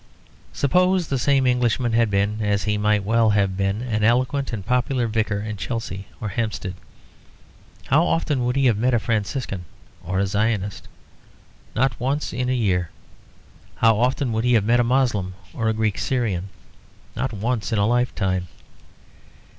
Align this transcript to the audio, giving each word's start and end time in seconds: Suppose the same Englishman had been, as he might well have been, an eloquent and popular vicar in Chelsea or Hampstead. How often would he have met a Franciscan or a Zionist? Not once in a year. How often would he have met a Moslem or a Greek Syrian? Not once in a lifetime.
Suppose 0.51 1.09
the 1.09 1.19
same 1.19 1.45
Englishman 1.45 1.91
had 1.93 2.09
been, 2.09 2.41
as 2.41 2.63
he 2.63 2.75
might 2.75 3.03
well 3.03 3.29
have 3.29 3.55
been, 3.55 3.83
an 3.83 4.03
eloquent 4.03 4.51
and 4.51 4.65
popular 4.65 5.05
vicar 5.05 5.39
in 5.41 5.57
Chelsea 5.57 6.07
or 6.19 6.29
Hampstead. 6.29 6.73
How 7.85 8.07
often 8.07 8.43
would 8.43 8.55
he 8.55 8.65
have 8.65 8.79
met 8.79 8.95
a 8.95 8.99
Franciscan 8.99 9.63
or 10.03 10.17
a 10.17 10.25
Zionist? 10.25 10.87
Not 11.75 11.99
once 11.99 12.33
in 12.33 12.49
a 12.49 12.53
year. 12.55 12.89
How 13.75 13.99
often 13.99 14.31
would 14.31 14.43
he 14.43 14.53
have 14.53 14.65
met 14.65 14.79
a 14.79 14.83
Moslem 14.83 15.35
or 15.53 15.69
a 15.69 15.73
Greek 15.73 15.99
Syrian? 15.99 16.49
Not 17.15 17.31
once 17.31 17.71
in 17.71 17.77
a 17.77 17.85
lifetime. 17.85 18.47